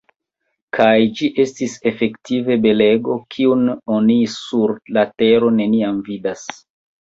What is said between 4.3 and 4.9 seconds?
sur